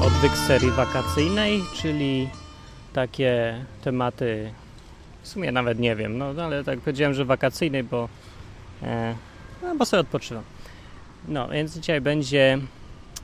[0.00, 2.28] odwyk z serii wakacyjnej, czyli
[2.92, 4.52] takie tematy,
[5.22, 8.08] w sumie nawet nie wiem, no ale tak powiedziałem, że wakacyjnej, bo,
[8.82, 9.14] e,
[9.62, 10.44] no, bo sobie odpoczywam.
[11.28, 12.58] No, więc dzisiaj będzie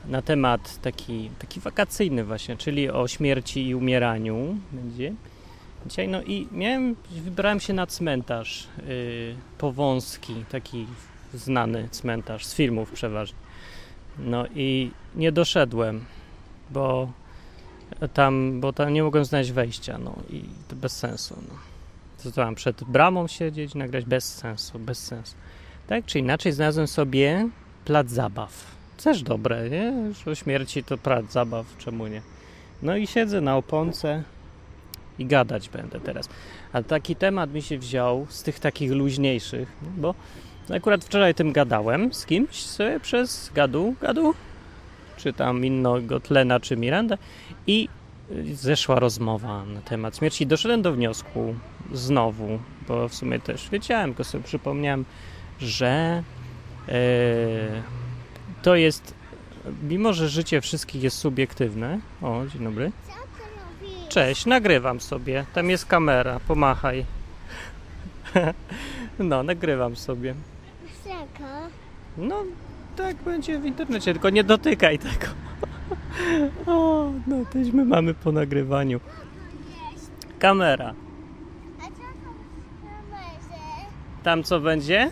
[0.07, 5.13] na temat taki, taki wakacyjny właśnie, czyli o śmierci i umieraniu będzie.
[5.85, 10.87] Dzisiaj, no i miałem, wybrałem się na cmentarz yy, Powązki, taki
[11.33, 13.37] znany cmentarz, z filmów przeważnie.
[14.19, 16.05] No i nie doszedłem,
[16.69, 17.11] bo
[18.13, 22.53] tam, bo tam nie mogłem znaleźć wejścia, no i to bez sensu, no.
[22.55, 24.05] Przed bramą siedzieć, nagrać?
[24.05, 25.35] Bez sensu, bez sensu.
[25.87, 27.49] Tak czy inaczej znalazłem sobie
[27.85, 28.65] plac zabaw.
[29.03, 29.93] Też dobre, nie?
[30.07, 32.21] Już o śmierci to plac zabaw, czemu nie?
[32.81, 34.23] No i siedzę na oponce
[35.19, 36.29] i gadać będę teraz.
[36.73, 40.15] A taki temat mi się wziął z tych takich luźniejszych, bo
[40.69, 44.33] akurat wczoraj tym gadałem z kimś sobie przez gadu, gadu,
[45.17, 47.17] czy tam innego tlena, czy Mirandę
[47.67, 47.89] i
[48.53, 50.47] zeszła rozmowa na temat śmierci.
[50.47, 51.55] Doszedłem do wniosku
[51.91, 55.05] znowu, bo w sumie też wiedziałem, tylko sobie przypomniałem,
[55.59, 56.23] że
[56.89, 56.93] e,
[58.61, 59.13] to jest,
[59.83, 61.99] mimo że życie wszystkich jest subiektywne.
[62.21, 62.91] O, dzień dobry.
[64.09, 65.45] Cześć, nagrywam sobie.
[65.53, 67.05] Tam jest kamera, pomachaj.
[69.19, 70.35] No, nagrywam sobie.
[72.17, 72.43] No,
[72.95, 75.27] tak będzie w internecie, tylko nie dotykaj tego.
[76.67, 78.99] O, no, teśmy mamy po nagrywaniu.
[80.39, 80.93] Kamera.
[81.79, 82.03] A co
[84.23, 85.11] tam w co będzie?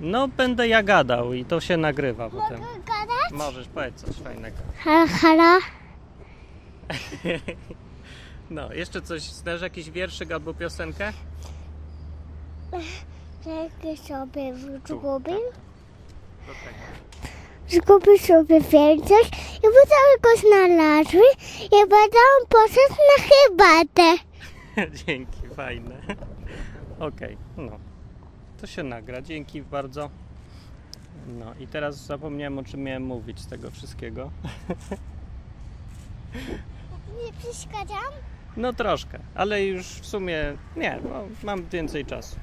[0.00, 2.60] No, będę ja gadał i to się nagrywa potem.
[2.60, 3.32] Mogę gadać?
[3.32, 4.56] Możesz powiedzieć coś fajnego.
[4.78, 5.60] Halo, halo?
[8.50, 11.12] No, jeszcze coś, znasz jakiś wierszyk albo piosenkę?
[13.44, 15.00] Czego sobie zgubił?
[15.00, 15.69] Do tego.
[17.68, 19.24] Zgubił sobie więcej
[19.58, 21.26] i potem go znalazły
[21.64, 24.24] i potem poszedł na herbatę.
[25.06, 26.00] Dzięki, fajne.
[27.08, 27.78] Okej, no.
[28.60, 29.22] To się nagra.
[29.22, 30.10] Dzięki bardzo.
[31.28, 34.30] No i teraz zapomniałem o czym miałem mówić z tego wszystkiego.
[37.24, 38.12] Nie przeszkadzam?
[38.56, 42.36] No troszkę, ale już w sumie nie, no, mam więcej czasu.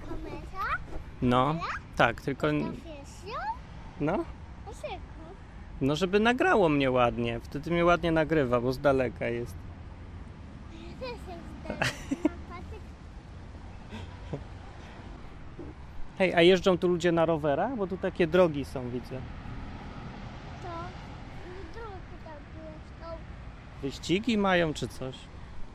[0.00, 0.78] Kamera?
[1.22, 1.54] No,
[1.98, 2.46] tak, tylko
[4.00, 4.24] no,
[4.66, 5.04] Dlaczego?
[5.80, 7.40] no żeby nagrało mnie ładnie.
[7.40, 9.56] Wtedy mnie ładnie nagrywa, bo z daleka jest.
[16.18, 17.76] Hej, a jeżdżą tu ludzie na rowerach?
[17.76, 19.20] Bo tu takie drogi są, widzę.
[20.62, 20.68] to
[22.24, 23.22] tam jest.
[23.82, 25.16] Wyścigi mają czy coś?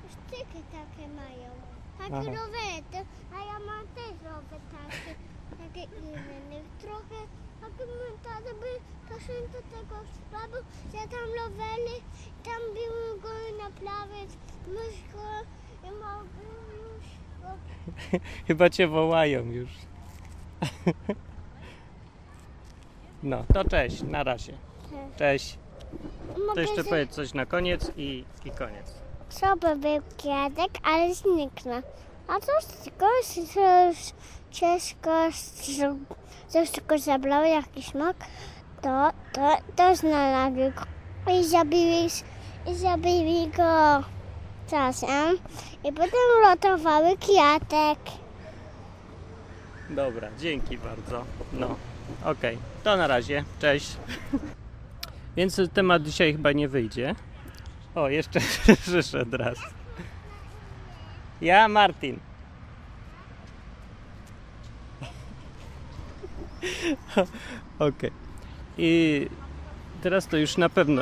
[0.09, 1.49] Sztyki takie mają.
[1.97, 6.61] Takie rowery, a ja mam też rower taki, takie inny.
[6.81, 7.15] Trochę
[7.61, 12.01] montaże by poszedłem do tego sklepu, że tam rowery,
[12.43, 14.29] tam były go naprawiać,
[14.67, 15.23] myszko
[15.83, 16.43] i mogę
[16.73, 17.05] już
[17.41, 19.69] go Chyba cię wołają już.
[23.23, 24.53] No, to cześć, na razie.
[25.17, 25.57] Cześć.
[26.55, 28.93] To jeszcze powiedz coś na koniec i, i koniec.
[29.29, 31.81] sobie był kwiatek, ale zniknął.
[32.27, 32.51] A to
[32.83, 33.05] tylko
[33.53, 34.13] coś
[34.51, 35.29] ciężko,
[36.47, 38.15] coś tylko zabrało jakiś smok,
[38.81, 42.07] to, to, to znalazły go i zabili,
[42.67, 44.03] i zabili go
[44.69, 45.37] czasem
[45.83, 47.99] i potem ratowały kwiatek.
[49.89, 51.25] Dobra, dzięki bardzo.
[51.53, 51.75] No,
[52.25, 53.43] okej, to na razie.
[53.59, 53.97] Cześć.
[55.35, 57.15] Więc temat dzisiaj chyba nie wyjdzie.
[57.95, 58.39] O, jeszcze
[58.81, 59.57] przyszedł raz.
[61.43, 62.19] Ja, Martin.
[67.79, 68.11] Okej.
[68.77, 69.27] I
[70.01, 71.01] teraz to już na pewno.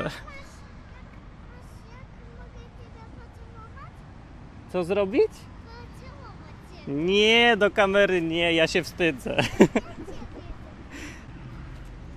[4.71, 5.31] Co zrobić?
[6.87, 9.37] Nie, do kamery nie, ja się wstydzę.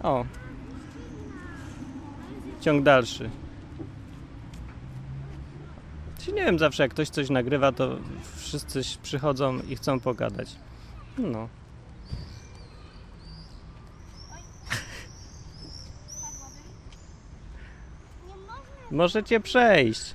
[0.02, 0.24] O.
[2.60, 3.30] Ciąg dalszy.
[6.24, 7.96] Czy Nie wiem, zawsze jak ktoś coś nagrywa, to
[8.36, 10.48] wszyscy przychodzą i chcą pogadać.
[11.18, 11.48] No.
[18.90, 20.14] Możecie przejść.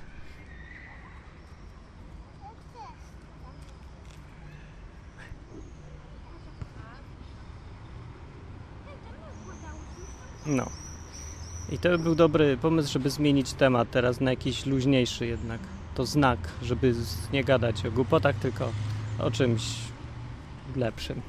[10.46, 10.70] No.
[11.72, 15.60] I to by był dobry pomysł, żeby zmienić temat teraz na jakiś luźniejszy jednak
[16.00, 16.94] to znak, żeby
[17.32, 18.72] nie gadać o głupotach, tylko
[19.18, 19.62] o czymś
[20.76, 21.22] lepszym.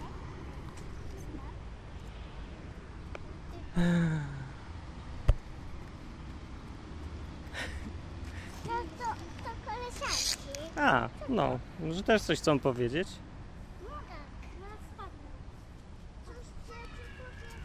[10.76, 10.82] To.
[10.82, 11.60] A, no,
[11.92, 13.08] że też coś chcą powiedzieć.
[13.84, 13.96] Mogę,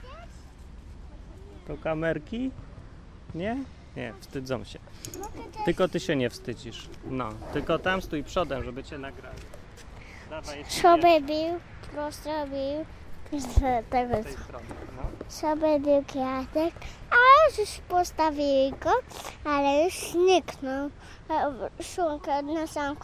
[0.03, 0.31] powiedzieć?
[1.67, 2.51] To kamerki?
[3.35, 3.76] Nie?
[3.97, 4.79] Nie, wstydzą się.
[5.65, 6.89] Tylko ty się nie wstydzisz.
[7.05, 9.39] No, tylko tam stój przodem, żeby cię nagrali.
[10.31, 11.61] Dawaj jeszcze bił,
[11.93, 12.87] prosto bił.
[13.41, 13.55] Z
[13.91, 14.67] tego z tej strony.
[14.97, 15.31] No.
[15.31, 16.75] sobie bił kwiatek,
[17.11, 18.93] ale już postawili go,
[19.45, 20.91] ale już zniknął.
[21.83, 22.97] Szunkę na sam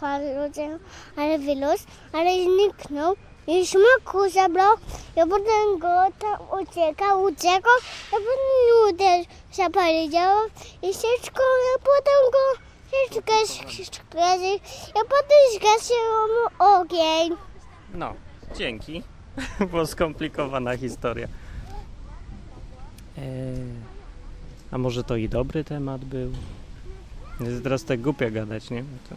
[0.43, 0.79] ludzie,
[1.17, 3.15] ale wyrósł, ale zniknął.
[3.47, 4.75] I smaku zabrał,
[5.15, 5.87] ja potem go
[6.19, 7.73] tam uciekał, uciekał,
[8.11, 8.19] ja
[8.91, 10.11] potem nudę zapalił
[10.81, 12.63] i wszystko, ja potem go
[13.11, 13.67] zgasił,
[14.95, 15.95] ja potem zgasił
[16.27, 17.37] mu ogień.
[17.93, 18.13] No,
[18.55, 19.03] dzięki.
[19.71, 21.27] Była skomplikowana historia.
[23.17, 23.23] Eee,
[24.71, 26.31] a może to i dobry temat był?
[27.39, 28.81] Jest teraz tak głupio gadać, nie?
[28.81, 29.15] No To...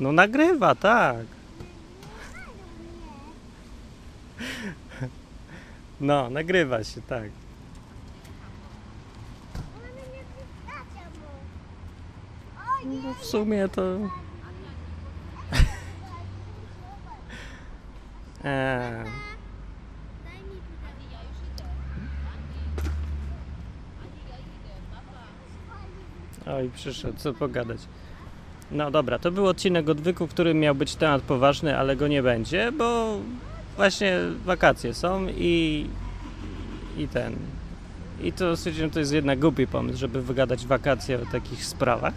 [0.00, 1.39] No nagrywa, tak.
[6.00, 7.30] No, nagrywa się, tak.
[12.84, 13.82] No w sumie to...
[18.44, 19.04] Eee,
[26.56, 27.80] oj, przyszedł, co pogadać.
[28.70, 32.22] No dobra, to był odcinek odwyku, w którym miał być temat poważny, ale go nie
[32.22, 33.18] będzie, bo
[33.80, 35.86] właśnie wakacje są i,
[36.98, 37.36] i ten.
[38.22, 42.14] I to stwierdziłem, to jest jednak głupi pomysł, żeby wygadać wakacje o takich sprawach.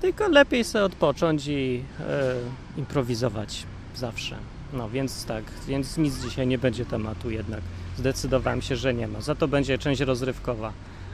[0.00, 2.34] Tylko lepiej sobie odpocząć i e,
[2.76, 3.66] improwizować
[3.96, 4.36] zawsze.
[4.72, 7.60] No więc tak, więc nic dzisiaj nie będzie tematu jednak.
[7.98, 9.20] Zdecydowałem się, że nie ma.
[9.20, 10.72] Za to będzie część rozrywkowa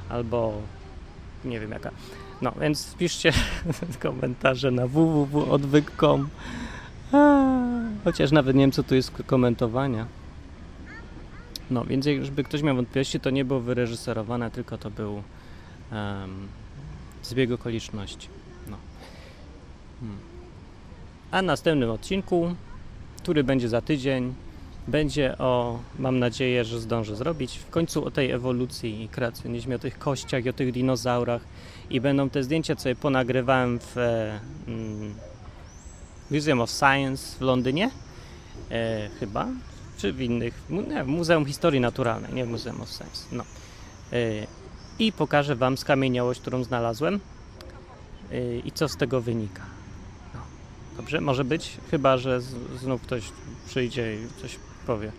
[0.08, 0.52] albo
[1.44, 1.90] nie wiem jaka.
[2.42, 3.32] No więc piszcie
[4.02, 6.28] komentarze na www.odwyk.com
[8.06, 10.06] Chociaż nawet nie wiem co tu jest komentowania.
[11.70, 16.48] No więc żeby ktoś miał wątpliwości, to nie było wyreżyserowane, tylko to był um,
[17.22, 18.28] zbieg okoliczności.
[18.70, 18.76] No.
[20.00, 20.18] Hmm.
[21.30, 22.54] A następnym odcinku
[23.26, 24.34] który będzie za tydzień.
[24.88, 29.78] Będzie o, mam nadzieję, że zdążę zrobić, w końcu o tej ewolucji i kreacjonizmie, o
[29.78, 31.42] tych kościach i o tych dinozaurach.
[31.90, 33.96] I będą te zdjęcia, co je ponagrywałem w
[34.68, 35.14] mm,
[36.30, 37.90] Museum of Science w Londynie,
[38.70, 39.46] e, chyba,
[39.98, 43.26] czy w innych, nie, w Muzeum Historii Naturalnej, nie w Museum of Science.
[43.32, 43.44] No.
[44.12, 44.46] E,
[44.98, 47.20] I pokażę Wam skamieniałość, którą znalazłem
[48.32, 49.62] e, i co z tego wynika.
[50.96, 53.22] Dobrze, może być, chyba że z, znów ktoś
[53.66, 55.12] przyjdzie i coś powie.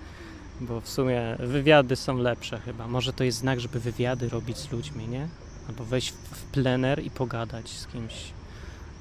[0.62, 2.88] Bo w sumie wywiady są lepsze chyba.
[2.88, 5.27] Może to jest znak, żeby wywiady robić z ludźmi, nie?
[5.69, 8.13] Albo wejść w plener i pogadać z kimś.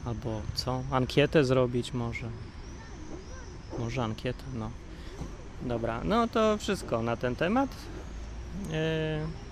[0.06, 0.82] Albo co?
[0.90, 2.28] Ankietę zrobić może.
[3.78, 4.70] Może ankietę, no.
[5.62, 7.70] Dobra, no to wszystko na ten temat.
[8.70, 9.46] Yy...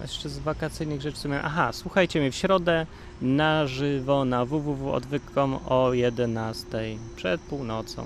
[0.00, 1.46] Jeszcze z wakacyjnych rzeczy miałem.
[1.46, 2.86] Aha, słuchajcie mnie w środę
[3.22, 6.68] na żywo na www.odwyk.com o 11
[7.16, 8.04] przed północą.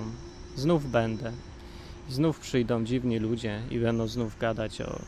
[0.55, 1.31] Znów będę.
[2.09, 4.99] Znów przyjdą dziwni ludzie i będą znów gadać o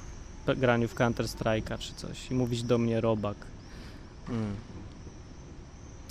[0.55, 3.37] graniu w Counter Strike'a czy coś i mówić do mnie robak.
[4.29, 4.55] Mm.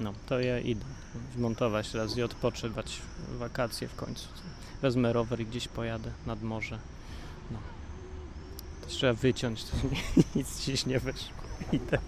[0.01, 0.85] No, to ja idę
[1.37, 3.03] zmontować raz i odpoczywać
[3.39, 4.29] wakacje w końcu.
[4.83, 6.79] Wezmę rower i gdzieś pojadę nad morze.
[7.51, 7.59] No.
[8.81, 9.77] To trzeba wyciąć, to
[10.37, 11.37] nic dziś nie wyszło.
[11.73, 11.99] Idę.